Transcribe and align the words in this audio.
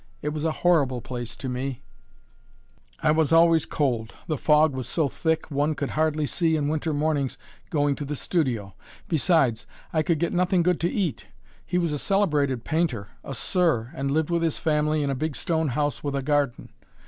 It 0.23 0.29
was 0.29 0.43
a 0.43 0.51
horrible 0.65 0.99
place 0.99 1.35
to 1.35 1.47
me 1.47 1.83
I 3.03 3.11
was 3.11 3.31
always 3.31 3.67
cold 3.67 4.15
the 4.25 4.35
fog 4.35 4.73
was 4.73 4.87
so 4.89 5.07
thick 5.09 5.51
one 5.51 5.75
could 5.75 5.91
hardly 5.91 6.25
see 6.25 6.55
in 6.55 6.69
winter 6.69 6.91
mornings 6.91 7.37
going 7.69 7.93
to 7.97 8.05
the 8.05 8.15
studio. 8.15 8.73
Besides, 9.07 9.67
I 9.93 10.01
could 10.01 10.17
get 10.17 10.33
nothing 10.33 10.63
good 10.63 10.79
to 10.79 10.89
eat! 10.89 11.27
He 11.67 11.77
was 11.77 11.91
a 11.91 11.99
celebrated 11.99 12.63
painter, 12.63 13.09
a 13.23 13.35
'Sir,' 13.35 13.91
and 13.93 14.09
lived 14.09 14.31
with 14.31 14.41
his 14.41 14.57
family 14.57 15.03
in 15.03 15.11
a 15.11 15.13
big 15.13 15.35
stone 15.35 15.67
house 15.67 16.03
with 16.03 16.15
a 16.15 16.23
garden. 16.23 16.69